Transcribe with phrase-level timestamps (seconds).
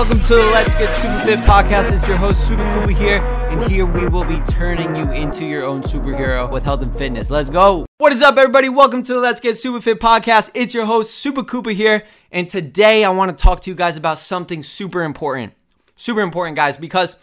[0.00, 1.92] welcome to the Let's Get Super Fit podcast.
[1.92, 3.18] It's your host, Super Cooper here,
[3.50, 7.28] and here we will be turning you into your own superhero with health and fitness.
[7.28, 7.84] Let's go.
[7.98, 8.70] What is up, everybody?
[8.70, 10.52] Welcome to the Let's Get Super Fit podcast.
[10.54, 13.98] It's your host, Super Cooper here, and today I want to talk to you guys
[13.98, 15.52] about something super important.
[15.96, 17.16] Super important, guys, because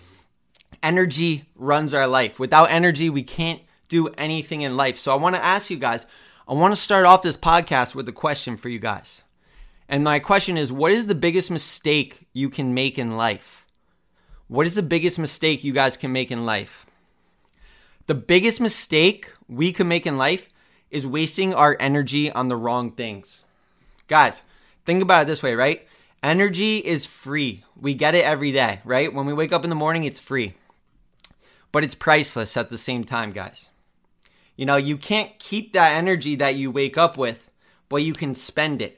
[0.83, 2.39] energy runs our life.
[2.39, 4.99] Without energy, we can't do anything in life.
[4.99, 6.05] So I want to ask you guys,
[6.47, 9.23] I want to start off this podcast with a question for you guys.
[9.89, 13.65] And my question is what is the biggest mistake you can make in life?
[14.47, 16.85] What is the biggest mistake you guys can make in life?
[18.07, 20.49] The biggest mistake we can make in life
[20.89, 23.43] is wasting our energy on the wrong things.
[24.07, 24.43] Guys,
[24.85, 25.85] think about it this way, right?
[26.23, 27.63] Energy is free.
[27.75, 29.13] We get it every day, right?
[29.13, 30.53] When we wake up in the morning, it's free.
[31.71, 33.69] But it's priceless at the same time, guys.
[34.55, 37.51] You know, you can't keep that energy that you wake up with,
[37.89, 38.96] but you can spend it.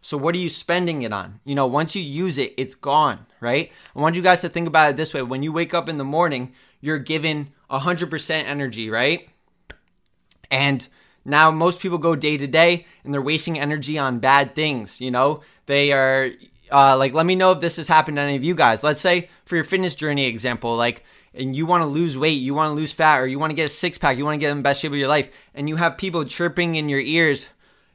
[0.00, 1.40] So what are you spending it on?
[1.44, 3.70] You know, once you use it, it's gone, right?
[3.94, 5.22] I want you guys to think about it this way.
[5.22, 9.28] When you wake up in the morning, you're given 100% energy, right?
[10.50, 10.86] And
[11.24, 15.10] now most people go day to day and they're wasting energy on bad things, you
[15.10, 15.42] know?
[15.66, 16.30] They are
[16.72, 18.82] uh, like let me know if this has happened to any of you guys.
[18.82, 22.54] Let's say for your fitness journey example, like and you want to lose weight, you
[22.54, 24.40] want to lose fat, or you want to get a six pack, you want to
[24.40, 27.00] get in the best shape of your life, and you have people chirping in your
[27.00, 27.48] ears,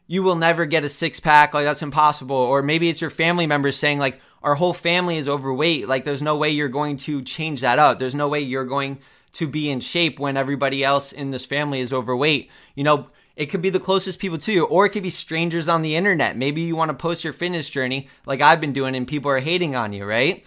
[0.07, 1.53] you will never get a six pack.
[1.53, 2.35] Like that's impossible.
[2.35, 5.87] Or maybe it's your family members saying like our whole family is overweight.
[5.87, 7.99] Like there's no way you're going to change that up.
[7.99, 8.99] There's no way you're going
[9.33, 12.49] to be in shape when everybody else in this family is overweight.
[12.75, 15.67] You know, it could be the closest people to you, or it could be strangers
[15.67, 16.37] on the internet.
[16.37, 19.39] Maybe you want to post your fitness journey like I've been doing and people are
[19.39, 20.45] hating on you, right?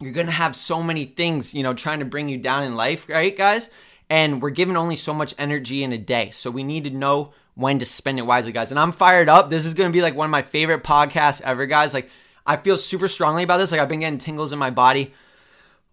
[0.00, 2.76] You're going to have so many things, you know, trying to bring you down in
[2.76, 3.70] life, right, guys?
[4.10, 6.30] And we're given only so much energy in a day.
[6.30, 8.70] So we need to know when to spend it wisely, guys.
[8.70, 9.50] And I'm fired up.
[9.50, 11.92] This is going to be like one of my favorite podcasts ever, guys.
[11.94, 12.10] Like,
[12.46, 13.72] I feel super strongly about this.
[13.72, 15.12] Like, I've been getting tingles in my body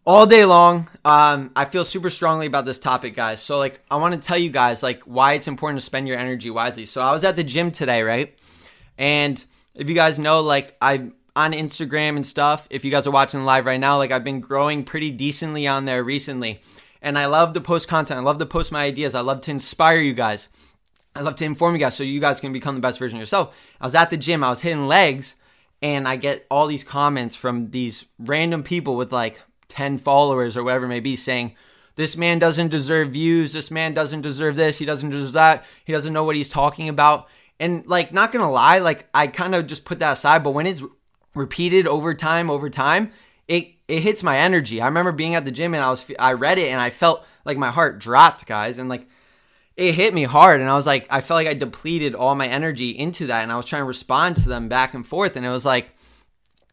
[0.05, 0.89] all day long.
[1.03, 3.41] Um, I feel super strongly about this topic, guys.
[3.41, 6.17] So, like, I want to tell you guys, like, why it's important to spend your
[6.17, 6.85] energy wisely.
[6.85, 8.33] So, I was at the gym today, right?
[8.97, 9.43] And
[9.75, 12.67] if you guys know, like, I'm on Instagram and stuff.
[12.71, 15.85] If you guys are watching live right now, like, I've been growing pretty decently on
[15.85, 16.61] there recently.
[17.01, 18.19] And I love to post content.
[18.19, 19.13] I love to post my ideas.
[19.13, 20.49] I love to inspire you guys.
[21.17, 23.21] I love to inform you guys so you guys can become the best version of
[23.21, 23.55] yourself.
[23.81, 25.35] I was at the gym, I was hitting legs,
[25.81, 30.63] and I get all these comments from these random people with like 10 followers or
[30.63, 31.55] whatever it may be saying,
[31.95, 35.91] this man doesn't deserve views, this man doesn't deserve this, he doesn't deserve that, he
[35.91, 37.27] doesn't know what he's talking about.
[37.59, 40.67] And like, not gonna lie, like I kind of just put that aside, but when
[40.67, 40.83] it's
[41.33, 43.11] repeated over time, over time,
[43.47, 44.81] it it hits my energy.
[44.81, 47.25] I remember being at the gym and I was I read it and I felt
[47.43, 49.07] like my heart dropped, guys, and like
[49.77, 52.47] it hit me hard and I was like I felt like I depleted all my
[52.47, 55.45] energy into that and I was trying to respond to them back and forth and
[55.45, 55.91] it was like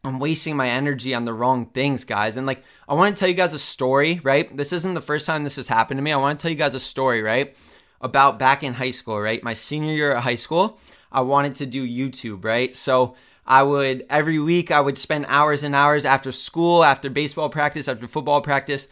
[0.04, 2.36] I'm wasting my energy on the wrong things, guys.
[2.36, 4.54] And like I want to tell you guys a story, right?
[4.54, 6.12] This isn't the first time this has happened to me.
[6.12, 7.56] I want to tell you guys a story, right?
[8.00, 9.42] About back in high school, right?
[9.42, 10.78] My senior year of high school,
[11.10, 12.74] I wanted to do YouTube, right?
[12.76, 13.16] So
[13.46, 17.88] I would every week I would spend hours and hours after school, after baseball practice,
[17.88, 18.88] after football practice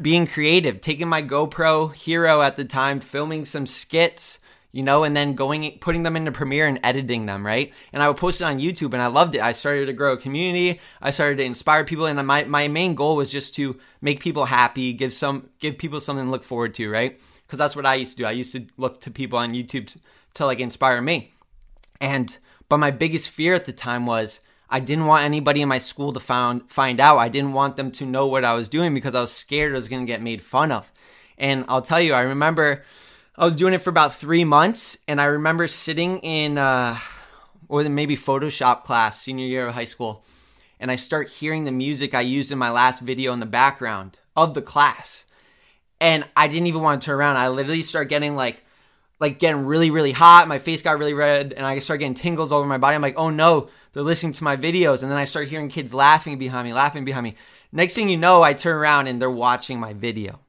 [0.00, 4.38] being creative, taking my GoPro Hero at the time, filming some skits,
[4.72, 7.72] you know, and then going, putting them into Premiere and editing them, right?
[7.92, 9.42] And I would post it on YouTube and I loved it.
[9.42, 10.80] I started to grow a community.
[11.00, 12.06] I started to inspire people.
[12.06, 16.00] And my, my main goal was just to make people happy, give some, give people
[16.00, 17.20] something to look forward to, right?
[17.46, 18.26] Because that's what I used to do.
[18.26, 20.00] I used to look to people on YouTube to,
[20.34, 21.34] to like inspire me.
[22.00, 22.36] And,
[22.70, 24.40] but my biggest fear at the time was,
[24.72, 27.18] I didn't want anybody in my school to found, find out.
[27.18, 29.74] I didn't want them to know what I was doing because I was scared I
[29.74, 30.90] was going to get made fun of.
[31.36, 32.82] And I'll tell you, I remember
[33.36, 36.98] I was doing it for about three months, and I remember sitting in, uh,
[37.68, 40.24] or maybe Photoshop class, senior year of high school,
[40.80, 44.18] and I start hearing the music I used in my last video in the background
[44.34, 45.26] of the class.
[46.00, 47.36] And I didn't even want to turn around.
[47.36, 48.64] I literally start getting like,
[49.20, 50.48] like getting really, really hot.
[50.48, 52.94] My face got really red, and I start getting tingles over my body.
[52.94, 55.02] I'm like, oh no, they're listening to my videos.
[55.02, 57.34] And then I start hearing kids laughing behind me, laughing behind me.
[57.72, 60.40] Next thing you know, I turn around and they're watching my video,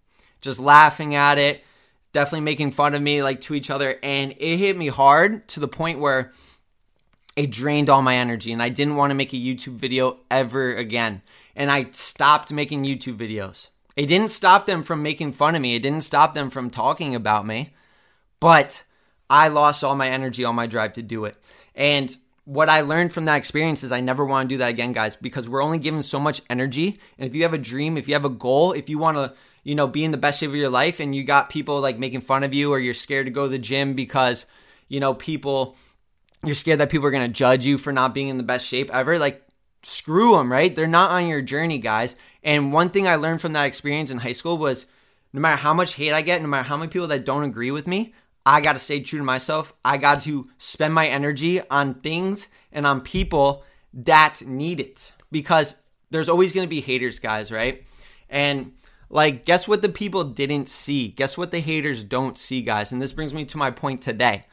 [0.41, 1.63] just laughing at it,
[2.11, 3.97] definitely making fun of me, like to each other.
[4.03, 6.31] And it hit me hard to the point where
[7.35, 10.75] it drained all my energy and I didn't want to make a YouTube video ever
[10.75, 11.21] again.
[11.55, 13.69] And I stopped making YouTube videos.
[13.95, 17.13] It didn't stop them from making fun of me, it didn't stop them from talking
[17.13, 17.73] about me,
[18.39, 18.83] but
[19.29, 21.37] I lost all my energy, all my drive to do it.
[21.75, 24.91] And what I learned from that experience is I never want to do that again,
[24.91, 26.99] guys, because we're only given so much energy.
[27.17, 29.33] And if you have a dream, if you have a goal, if you want to,
[29.63, 31.97] you know, be in the best shape of your life and you got people like
[31.97, 34.45] making fun of you or you're scared to go to the gym because,
[34.89, 35.77] you know, people,
[36.43, 38.67] you're scared that people are going to judge you for not being in the best
[38.67, 39.41] shape ever, like,
[39.81, 40.75] screw them, right?
[40.75, 42.17] They're not on your journey, guys.
[42.43, 44.85] And one thing I learned from that experience in high school was
[45.31, 47.71] no matter how much hate I get, no matter how many people that don't agree
[47.71, 48.13] with me,
[48.45, 49.73] I got to stay true to myself.
[49.85, 53.63] I got to spend my energy on things and on people
[53.93, 55.75] that need it because
[56.09, 57.83] there's always going to be haters, guys, right?
[58.29, 58.73] And
[59.09, 61.09] like, guess what the people didn't see?
[61.09, 62.91] Guess what the haters don't see, guys?
[62.91, 64.43] And this brings me to my point today.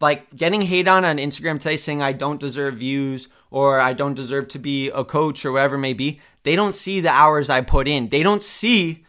[0.00, 4.14] Like, getting hate on on Instagram today saying I don't deserve views or I don't
[4.14, 7.50] deserve to be a coach or whatever it may be, they don't see the hours
[7.50, 8.08] I put in.
[8.08, 9.04] They don't see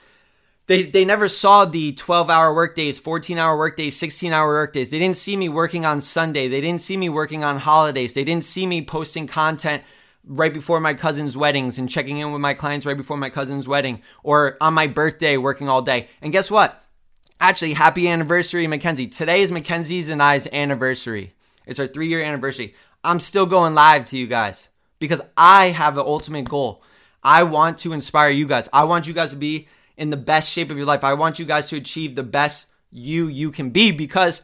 [0.68, 4.90] they, they never saw the 12 hour workdays, 14 hour workdays, 16 hour workdays.
[4.90, 6.48] They didn't see me working on Sunday.
[6.48, 8.13] They didn't see me working on holidays.
[8.13, 9.84] They didn't see me posting content
[10.24, 13.68] right before my cousin's weddings and checking in with my clients right before my cousin's
[13.68, 16.08] wedding or on my birthday working all day.
[16.22, 16.84] And guess what?
[17.40, 19.07] Actually, happy anniversary, Mackenzie.
[19.07, 21.34] Today is Mackenzie's and I's anniversary.
[21.66, 22.75] It's our three year anniversary.
[23.04, 24.69] I'm still going live to you guys
[25.00, 26.84] because I have the ultimate goal.
[27.24, 28.69] I want to inspire you guys.
[28.72, 29.68] I want you guys to be
[30.01, 31.03] in the best shape of your life.
[31.03, 34.42] I want you guys to achieve the best you you can be because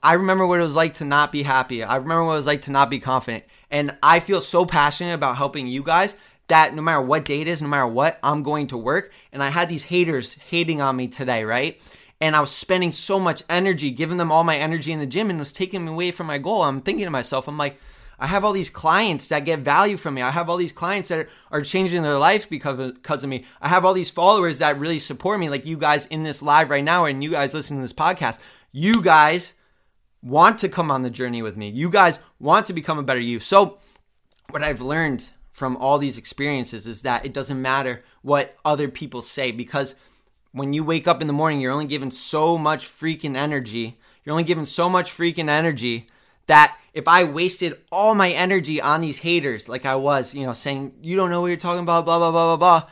[0.00, 1.82] I remember what it was like to not be happy.
[1.82, 3.42] I remember what it was like to not be confident.
[3.68, 6.16] And I feel so passionate about helping you guys
[6.46, 9.12] that no matter what day it is, no matter what, I'm going to work.
[9.32, 11.80] And I had these haters hating on me today, right?
[12.20, 15.30] And I was spending so much energy, giving them all my energy in the gym
[15.30, 16.62] and was taking me away from my goal.
[16.62, 17.80] I'm thinking to myself, I'm like,
[18.18, 20.22] I have all these clients that get value from me.
[20.22, 23.44] I have all these clients that are changing their lives because of, because of me.
[23.60, 26.70] I have all these followers that really support me, like you guys in this live
[26.70, 28.38] right now, and you guys listening to this podcast.
[28.72, 29.54] You guys
[30.22, 31.68] want to come on the journey with me.
[31.68, 33.40] You guys want to become a better you.
[33.40, 33.78] So,
[34.50, 39.22] what I've learned from all these experiences is that it doesn't matter what other people
[39.22, 39.94] say because
[40.52, 43.98] when you wake up in the morning, you're only given so much freaking energy.
[44.24, 46.06] You're only given so much freaking energy
[46.46, 50.52] that if I wasted all my energy on these haters, like I was, you know,
[50.52, 52.90] saying, you don't know what you're talking about, blah, blah, blah, blah, blah,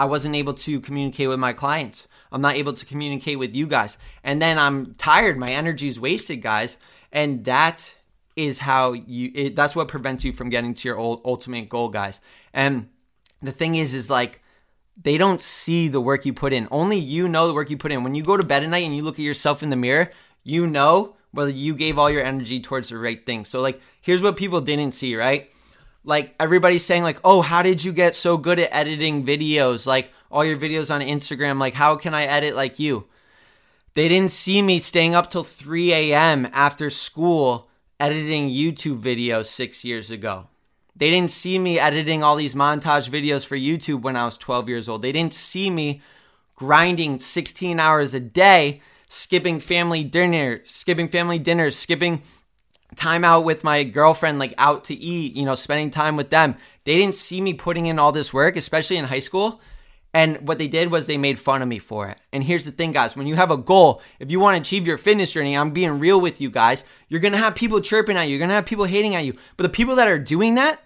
[0.00, 2.08] I wasn't able to communicate with my clients.
[2.32, 3.98] I'm not able to communicate with you guys.
[4.24, 5.38] And then I'm tired.
[5.38, 6.76] My energy's wasted, guys.
[7.12, 7.94] And that
[8.34, 12.20] is how you, it, that's what prevents you from getting to your ultimate goal, guys.
[12.52, 12.88] And
[13.40, 14.42] the thing is, is like,
[15.00, 16.66] they don't see the work you put in.
[16.72, 18.02] Only you know the work you put in.
[18.02, 20.10] When you go to bed at night and you look at yourself in the mirror,
[20.42, 23.44] you know whether you gave all your energy towards the right thing.
[23.44, 25.50] So like here's what people didn't see, right?
[26.04, 29.86] Like everybody's saying like, "Oh, how did you get so good at editing videos?
[29.86, 33.06] Like all your videos on Instagram, like how can I edit like you?"
[33.94, 36.48] They didn't see me staying up till 3 a.m.
[36.52, 40.48] after school editing YouTube videos 6 years ago.
[40.94, 44.68] They didn't see me editing all these montage videos for YouTube when I was 12
[44.68, 45.02] years old.
[45.02, 46.00] They didn't see me
[46.56, 52.22] grinding 16 hours a day skipping family dinner, skipping family dinners, skipping
[52.94, 56.54] time out with my girlfriend, like out to eat, you know, spending time with them.
[56.84, 59.60] They didn't see me putting in all this work, especially in high school.
[60.14, 62.18] And what they did was they made fun of me for it.
[62.32, 64.86] And here's the thing, guys when you have a goal, if you want to achieve
[64.86, 68.16] your fitness journey, I'm being real with you guys, you're going to have people chirping
[68.16, 69.36] at you, you're going to have people hating at you.
[69.56, 70.82] But the people that are doing that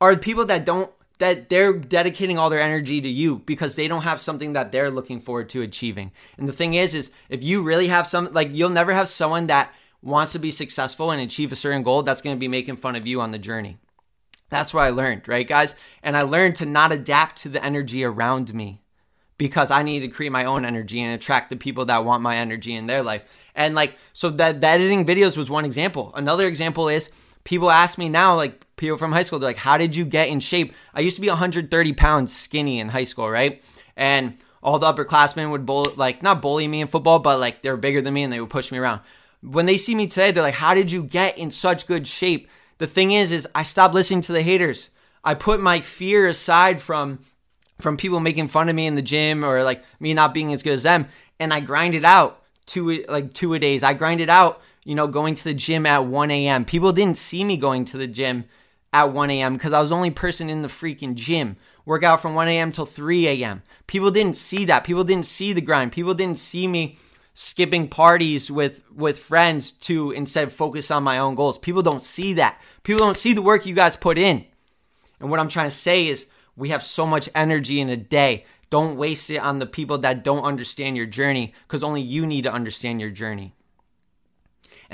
[0.00, 3.88] are the people that don't that they're dedicating all their energy to you because they
[3.88, 6.10] don't have something that they're looking forward to achieving.
[6.38, 9.46] And the thing is is if you really have some like you'll never have someone
[9.46, 9.72] that
[10.02, 12.96] wants to be successful and achieve a certain goal that's going to be making fun
[12.96, 13.78] of you on the journey.
[14.50, 15.74] That's what I learned, right guys?
[16.02, 18.82] And I learned to not adapt to the energy around me
[19.38, 22.36] because I need to create my own energy and attract the people that want my
[22.36, 23.22] energy in their life.
[23.54, 26.12] And like so that the editing videos was one example.
[26.14, 27.10] Another example is
[27.44, 30.28] people ask me now, like people from high school, they're like, how did you get
[30.28, 30.74] in shape?
[30.94, 33.62] I used to be 130 pounds skinny in high school, right?
[33.96, 37.76] And all the upperclassmen would bully, like, not bully me in football, but like they're
[37.76, 39.00] bigger than me and they would push me around.
[39.42, 42.48] When they see me today, they're like, how did you get in such good shape?
[42.78, 44.88] The thing is, is I stopped listening to the haters.
[45.22, 47.20] I put my fear aside from
[47.80, 50.62] from people making fun of me in the gym or like me not being as
[50.62, 51.08] good as them
[51.40, 53.82] and I grind it out two like two a days.
[53.82, 56.64] I grind it out you know, going to the gym at 1 a.m.
[56.64, 58.44] People didn't see me going to the gym
[58.92, 59.54] at 1 a.m.
[59.54, 61.56] because I was the only person in the freaking gym.
[61.84, 62.72] Work out from 1 a.m.
[62.72, 63.62] till 3 a.m.
[63.86, 64.84] People didn't see that.
[64.84, 65.92] People didn't see the grind.
[65.92, 66.98] People didn't see me
[67.34, 71.58] skipping parties with with friends to instead focus on my own goals.
[71.58, 72.60] People don't see that.
[72.84, 74.44] People don't see the work you guys put in.
[75.20, 76.26] And what I'm trying to say is
[76.56, 78.44] we have so much energy in a day.
[78.70, 82.42] Don't waste it on the people that don't understand your journey because only you need
[82.42, 83.54] to understand your journey.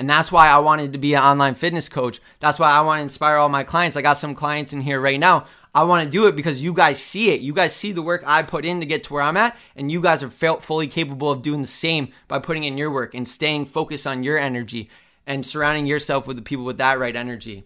[0.01, 2.21] And that's why I wanted to be an online fitness coach.
[2.39, 3.95] That's why I want to inspire all my clients.
[3.95, 5.45] I got some clients in here right now.
[5.75, 7.41] I want to do it because you guys see it.
[7.41, 9.91] You guys see the work I put in to get to where I'm at, and
[9.91, 13.27] you guys are fully capable of doing the same by putting in your work and
[13.27, 14.89] staying focused on your energy
[15.27, 17.63] and surrounding yourself with the people with that right energy.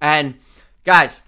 [0.00, 0.36] And
[0.84, 1.20] guys,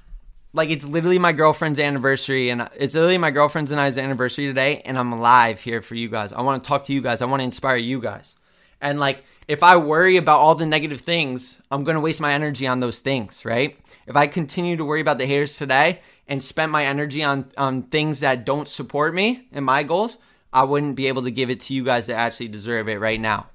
[0.53, 4.83] like it's literally my girlfriend's anniversary and it's literally my girlfriend's and I's anniversary today
[4.85, 6.33] and I'm live here for you guys.
[6.33, 7.23] I want to talk to you guys.
[7.23, 8.37] I want to inspire you guys.
[8.81, 12.33] And like if I worry about all the negative things, I'm going to waste my
[12.33, 13.79] energy on those things, right?
[14.07, 17.83] If I continue to worry about the haters today and spend my energy on on
[17.83, 20.19] things that don't support me and my goals,
[20.53, 23.21] I wouldn't be able to give it to you guys that actually deserve it right
[23.21, 23.49] now.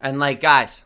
[0.00, 0.84] And like guys,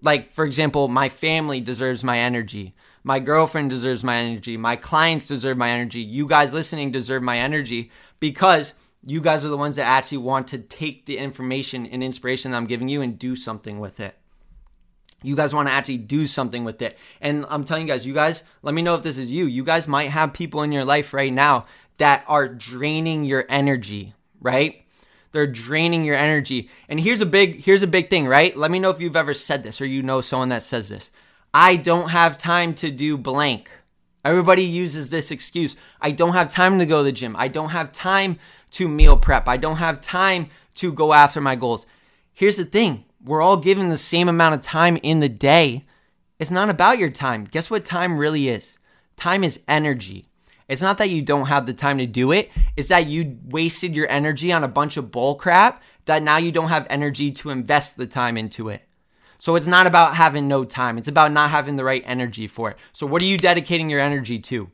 [0.00, 2.74] like for example, my family deserves my energy.
[3.04, 4.56] My girlfriend deserves my energy.
[4.56, 6.00] My clients deserve my energy.
[6.00, 8.74] You guys listening deserve my energy because
[9.04, 12.56] you guys are the ones that actually want to take the information and inspiration that
[12.56, 14.16] I'm giving you and do something with it.
[15.22, 16.98] You guys want to actually do something with it.
[17.20, 19.46] And I'm telling you guys, you guys, let me know if this is you.
[19.46, 21.66] You guys might have people in your life right now
[21.98, 24.84] that are draining your energy, right?
[25.30, 26.68] They're draining your energy.
[26.88, 28.56] And here's a big here's a big thing, right?
[28.56, 31.10] Let me know if you've ever said this or you know someone that says this.
[31.54, 33.70] I don't have time to do blank.
[34.24, 35.74] Everybody uses this excuse.
[36.00, 37.34] I don't have time to go to the gym.
[37.36, 38.38] I don't have time
[38.72, 39.48] to meal prep.
[39.48, 41.86] I don't have time to go after my goals.
[42.32, 45.84] Here's the thing we're all given the same amount of time in the day.
[46.38, 47.44] It's not about your time.
[47.44, 48.78] Guess what time really is?
[49.16, 50.26] Time is energy.
[50.68, 53.94] It's not that you don't have the time to do it, it's that you wasted
[53.94, 57.50] your energy on a bunch of bull crap that now you don't have energy to
[57.50, 58.82] invest the time into it.
[59.38, 60.98] So it's not about having no time.
[60.98, 62.76] It's about not having the right energy for it.
[62.92, 64.70] So what are you dedicating your energy to?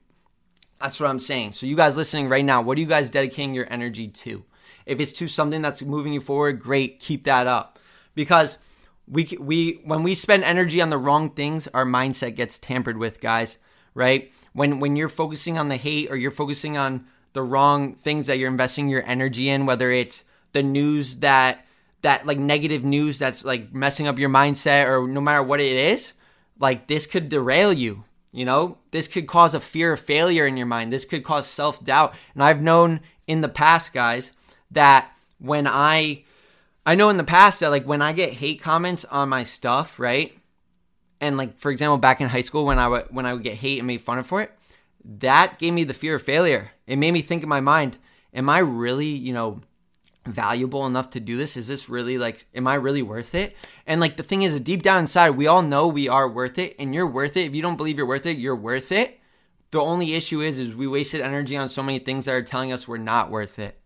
[0.81, 1.53] That's what I'm saying.
[1.53, 4.45] So you guys listening right now, what are you guys dedicating your energy to?
[4.87, 7.79] If it's to something that's moving you forward, great, keep that up.
[8.15, 8.59] Because
[9.07, 13.21] we we when we spend energy on the wrong things, our mindset gets tampered with,
[13.21, 13.59] guys,
[13.95, 14.33] right?
[14.53, 18.39] When when you're focusing on the hate or you're focusing on the wrong things that
[18.39, 21.67] you're investing your energy in, whether it's the news that
[22.03, 25.73] that like negative news that's like messing up your mindset or no matter what it
[25.73, 26.13] is,
[26.59, 28.05] like this could derail you.
[28.33, 30.93] You know, this could cause a fear of failure in your mind.
[30.93, 32.15] This could cause self doubt.
[32.35, 34.33] And I've known in the past, guys,
[34.71, 36.25] that when I,
[36.85, 39.99] I know in the past that like when I get hate comments on my stuff,
[39.99, 40.37] right?
[41.21, 43.55] And like for example, back in high school when I would when I would get
[43.55, 44.53] hate and made fun of for it,
[45.05, 46.73] that gave me the fear of failure.
[46.87, 47.99] It made me think in my mind,
[48.33, 49.61] am I really, you know,
[50.27, 51.57] valuable enough to do this?
[51.57, 53.57] Is this really like, am I really worth it?
[53.87, 56.77] And like the thing is, deep down inside, we all know we are worth it
[56.79, 57.47] and you're worth it.
[57.47, 59.21] If you don't believe you're worth it, you're worth it.
[59.71, 62.73] The only issue is, is we wasted energy on so many things that are telling
[62.73, 63.79] us we're not worth it.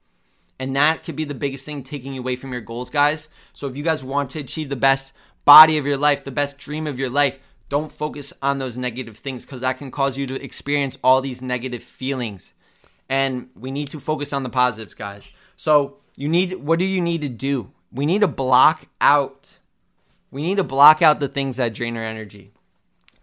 [0.59, 3.29] And that could be the biggest thing taking you away from your goals, guys.
[3.53, 5.13] So if you guys want to achieve the best
[5.45, 9.17] body of your life, the best dream of your life, don't focus on those negative
[9.17, 12.55] things because that can cause you to experience all these negative feelings.
[13.09, 15.29] And we need to focus on the positives, guys.
[15.57, 17.73] So you need what do you need to do?
[17.93, 19.59] We need to block out.
[20.31, 22.53] We need to block out the things that drain our energy.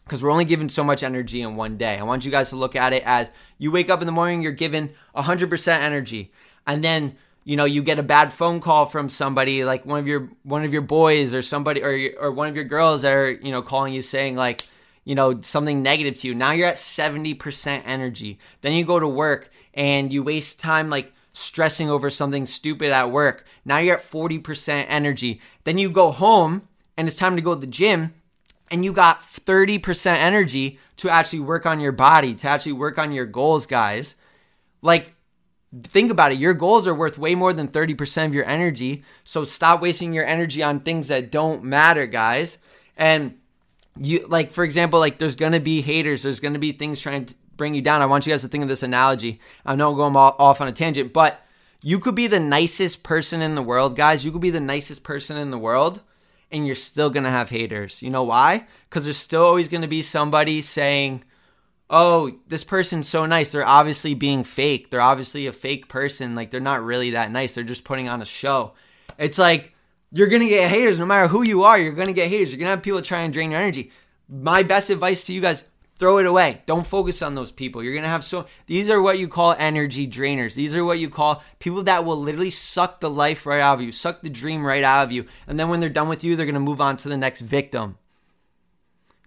[0.03, 1.97] Because we're only given so much energy in one day.
[1.97, 4.41] I want you guys to look at it as you wake up in the morning,
[4.41, 6.31] you're given 100% energy.
[6.65, 10.07] And then you know you get a bad phone call from somebody like one of
[10.07, 13.31] your one of your boys or somebody or or one of your girls that are
[13.31, 14.61] you know calling you saying like
[15.03, 19.07] you know something negative to you now you're at 70% energy then you go to
[19.07, 23.45] work and you waste time like stressing over something stupid at work.
[23.65, 25.41] Now you're at 40% energy.
[25.63, 26.67] Then you go home
[26.97, 28.13] and it's time to go to the gym
[28.69, 33.11] and you got 30% energy to actually work on your body, to actually work on
[33.11, 34.15] your goals, guys.
[34.81, 35.15] Like,
[35.83, 36.39] think about it.
[36.39, 39.03] Your goals are worth way more than 30% of your energy.
[39.23, 42.57] So stop wasting your energy on things that don't matter, guys.
[42.97, 43.39] And
[43.97, 47.33] you, like, for example, like, there's gonna be haters, there's gonna be things trying to
[47.59, 49.39] bring you down, I want you guys to think of this analogy.
[49.63, 51.39] I know I'm going off on a tangent, but
[51.81, 54.25] you could be the nicest person in the world, guys.
[54.25, 56.01] You could be the nicest person in the world,
[56.51, 58.01] and you're still to have haters.
[58.01, 58.65] You know why?
[58.89, 61.23] Because there's still always to be somebody saying,
[61.89, 63.51] oh, this person's so nice.
[63.51, 64.89] They're obviously being fake.
[64.89, 66.35] They're obviously a fake person.
[66.35, 67.53] Like, they're not really that nice.
[67.53, 68.73] They're just putting on a show.
[69.17, 69.73] It's like,
[70.11, 71.77] you're going to get haters no matter who you are.
[71.77, 72.51] You're going to get haters.
[72.51, 73.91] You're going to have people try and drain your energy.
[74.27, 75.63] My best advice to you guys
[75.99, 76.61] throw it away.
[76.65, 77.83] Don't focus on those people.
[77.83, 80.55] You're going to have so these are what you call energy drainers.
[80.55, 83.81] These are what you call people that will literally suck the life right out of
[83.81, 85.25] you, suck the dream right out of you.
[85.45, 87.41] And then when they're done with you, they're going to move on to the next
[87.41, 87.97] victim.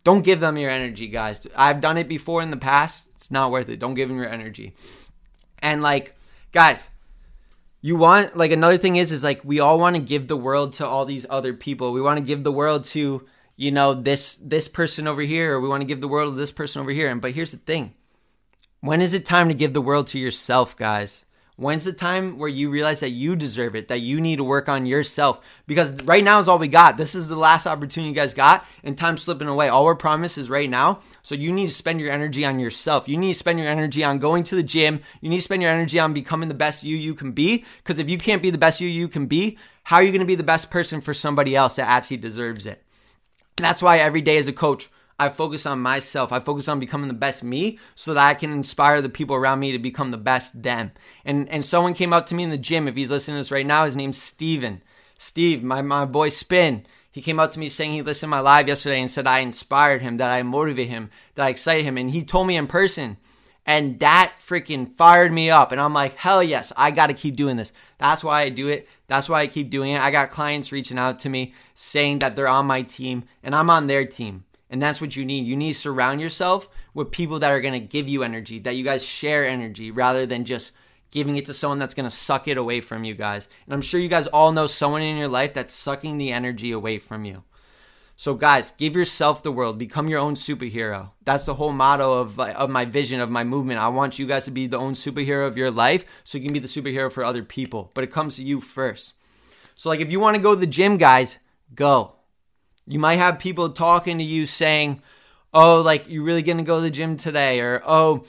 [0.02, 1.46] Don't give them your energy, guys.
[1.54, 3.08] I've done it before in the past.
[3.14, 3.78] It's not worth it.
[3.78, 4.74] Don't give them your energy.
[5.60, 6.16] And like,
[6.50, 6.88] guys,
[7.82, 10.72] you want like another thing is is like we all want to give the world
[10.74, 11.92] to all these other people.
[11.92, 13.26] We want to give the world to
[13.62, 16.38] you know this this person over here or we want to give the world to
[16.38, 17.92] this person over here and but here's the thing
[18.80, 21.24] when is it time to give the world to yourself guys
[21.56, 24.70] When's the time where you realize that you deserve it, that you need to work
[24.70, 25.38] on yourself?
[25.66, 26.96] Because right now is all we got.
[26.96, 29.68] This is the last opportunity you guys got, and time's slipping away.
[29.68, 31.00] All we're promised is right now.
[31.22, 33.06] So you need to spend your energy on yourself.
[33.06, 35.00] You need to spend your energy on going to the gym.
[35.20, 37.64] You need to spend your energy on becoming the best you you can be.
[37.76, 40.20] Because if you can't be the best you you can be, how are you going
[40.20, 42.82] to be the best person for somebody else that actually deserves it?
[43.56, 46.32] That's why every day as a coach, I focus on myself.
[46.32, 49.60] I focus on becoming the best me so that I can inspire the people around
[49.60, 50.92] me to become the best them.
[51.24, 52.88] And and someone came up to me in the gym.
[52.88, 54.82] If he's listening to this right now, his name's Steven.
[55.18, 56.84] Steve, my, my boy Spin.
[57.12, 59.40] He came up to me saying he listened to my live yesterday and said I
[59.40, 61.98] inspired him, that I motivated him, that I excited him.
[61.98, 63.18] And he told me in person.
[63.64, 65.70] And that freaking fired me up.
[65.70, 67.72] And I'm like, hell yes, I got to keep doing this.
[67.98, 68.88] That's why I do it.
[69.06, 70.00] That's why I keep doing it.
[70.00, 73.70] I got clients reaching out to me saying that they're on my team and I'm
[73.70, 74.44] on their team.
[74.68, 75.46] And that's what you need.
[75.46, 78.74] You need to surround yourself with people that are going to give you energy, that
[78.74, 80.72] you guys share energy rather than just
[81.10, 83.48] giving it to someone that's going to suck it away from you guys.
[83.66, 86.72] And I'm sure you guys all know someone in your life that's sucking the energy
[86.72, 87.44] away from you.
[88.22, 89.78] So, guys, give yourself the world.
[89.78, 91.10] Become your own superhero.
[91.24, 93.80] That's the whole motto of, of my vision, of my movement.
[93.80, 96.52] I want you guys to be the own superhero of your life so you can
[96.52, 97.90] be the superhero for other people.
[97.94, 99.14] But it comes to you first.
[99.74, 101.38] So, like, if you want to go to the gym, guys,
[101.74, 102.12] go.
[102.86, 105.02] You might have people talking to you saying,
[105.52, 107.58] oh, like, you really gonna go to the gym today?
[107.58, 108.24] Or, oh,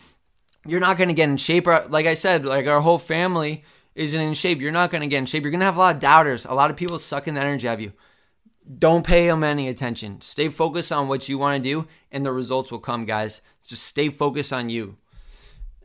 [0.65, 1.67] you're not gonna get in shape.
[1.67, 4.59] Like I said, like, our whole family isn't in shape.
[4.59, 5.43] You're not gonna get in shape.
[5.43, 6.47] You're gonna have a lot of doubters.
[6.47, 7.93] A lot of people sucking the energy out of you.
[8.79, 10.21] Don't pay them any attention.
[10.21, 13.41] Stay focused on what you wanna do, and the results will come, guys.
[13.65, 14.97] Just stay focused on you.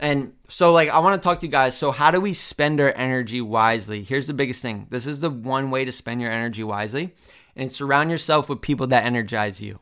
[0.00, 1.76] And so, like, I want to talk to you guys.
[1.76, 4.04] So, how do we spend our energy wisely?
[4.04, 7.14] Here's the biggest thing this is the one way to spend your energy wisely
[7.56, 9.80] and surround yourself with people that energize you.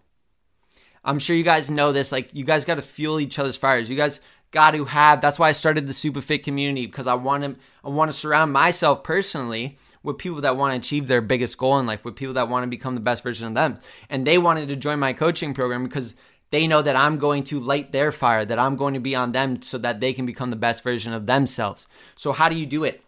[1.05, 2.13] I'm sure you guys know this.
[2.13, 3.91] Like, you guys got to fuel each other's fires.
[3.91, 5.21] You guys got to have.
[5.21, 7.57] That's why I started the Super Fit community because I want to.
[7.85, 9.77] I want to surround myself personally
[10.07, 12.63] with people that want to achieve their biggest goal in life, with people that want
[12.63, 13.79] to become the best version of them.
[14.09, 16.15] And they wanted to join my coaching program because
[16.51, 19.33] they know that I'm going to light their fire, that I'm going to be on
[19.33, 21.89] them so that they can become the best version of themselves.
[22.15, 23.03] So, how do you do it?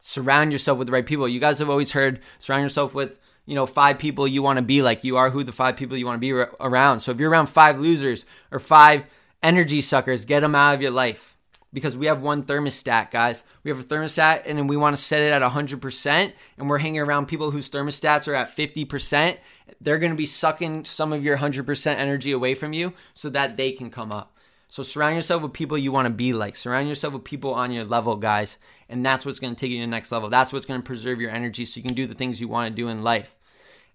[0.00, 1.28] Surround yourself with the right people.
[1.28, 4.62] You guys have always heard surround yourself with you know, five people you want to
[4.62, 5.04] be like.
[5.04, 6.98] You are who the five people you want to be around.
[6.98, 9.04] So if you're around five losers or five
[9.40, 11.35] energy suckers, get them out of your life
[11.76, 13.42] because we have one thermostat, guys.
[13.62, 17.02] We have a thermostat and we want to set it at 100% and we're hanging
[17.02, 19.36] around people whose thermostats are at 50%.
[19.82, 23.58] They're going to be sucking some of your 100% energy away from you so that
[23.58, 24.34] they can come up.
[24.70, 26.56] So surround yourself with people you want to be like.
[26.56, 28.56] Surround yourself with people on your level, guys.
[28.88, 30.30] And that's what's going to take you to the next level.
[30.30, 32.74] That's what's going to preserve your energy so you can do the things you want
[32.74, 33.36] to do in life.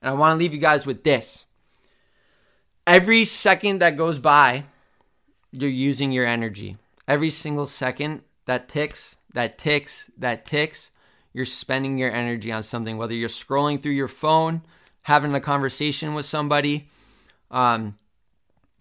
[0.03, 1.45] And I want to leave you guys with this.
[2.85, 4.65] Every second that goes by,
[5.51, 6.77] you're using your energy.
[7.07, 10.91] Every single second that ticks, that ticks, that ticks,
[11.33, 14.61] you're spending your energy on something, whether you're scrolling through your phone,
[15.03, 16.85] having a conversation with somebody,
[17.49, 17.95] um,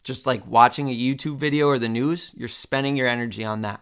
[0.03, 3.81] just like watching a YouTube video or the news, you're spending your energy on that.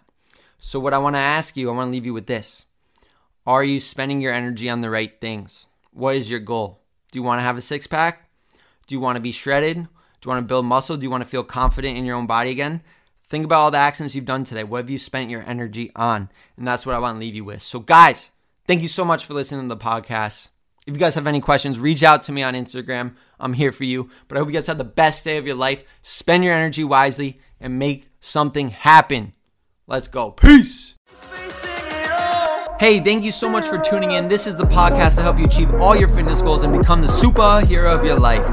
[0.59, 2.67] So, what I want to ask you, I want to leave you with this
[3.47, 5.67] Are you spending your energy on the right things?
[5.93, 6.81] What is your goal?
[7.11, 8.29] Do you want to have a six pack?
[8.87, 9.77] Do you want to be shredded?
[9.77, 10.97] Do you want to build muscle?
[10.97, 12.83] Do you want to feel confident in your own body again?
[13.31, 14.65] Think about all the actions you've done today.
[14.65, 16.31] What have you spent your energy on?
[16.57, 17.63] And that's what I want to leave you with.
[17.63, 18.31] So, guys,
[18.67, 20.49] thank you so much for listening to the podcast.
[20.87, 23.15] If you guys have any questions, reach out to me on Instagram.
[23.39, 24.09] I'm here for you.
[24.27, 25.85] But I hope you guys have the best day of your life.
[26.01, 29.35] Spend your energy wisely and make something happen.
[29.87, 30.31] Let's go.
[30.31, 30.95] Peace.
[32.81, 34.29] Hey, thank you so much for tuning in.
[34.29, 37.09] This is the podcast to help you achieve all your fitness goals and become the
[37.09, 38.47] superhero of your life.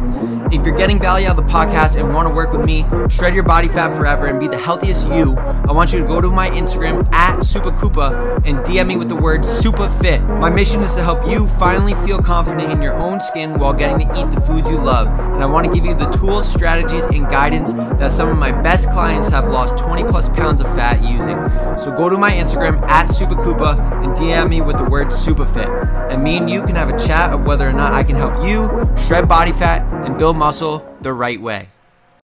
[0.52, 3.34] If you're getting value out of the podcast and want to work with me, shred
[3.34, 6.30] your body fat forever and be the healthiest you, I want you to go to
[6.30, 10.40] my Instagram at SupaKupa and DM me with the word SupaFit.
[10.40, 14.08] My mission is to help you finally feel confident in your own skin while getting
[14.08, 15.08] to eat the foods you love.
[15.08, 18.52] And I want to give you the tools, strategies, and guidance that some of my
[18.52, 21.38] best clients have lost 20 plus pounds of fat using.
[21.80, 26.12] So go to my Instagram at SupaKupa and DM me with the word SupaFit.
[26.12, 28.46] And me and you can have a chat of whether or not I can help
[28.46, 28.70] you
[29.08, 31.70] shred body fat and build muscle the right way.